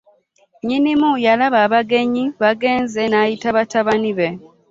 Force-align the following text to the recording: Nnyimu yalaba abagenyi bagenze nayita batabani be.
Nnyimu 0.61 1.11
yalaba 1.25 1.59
abagenyi 1.67 2.23
bagenze 2.43 3.01
nayita 3.11 3.47
batabani 3.57 4.11
be. 4.17 4.27